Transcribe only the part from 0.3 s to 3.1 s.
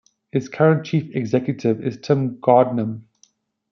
Its current chief executive is Tim Gardam.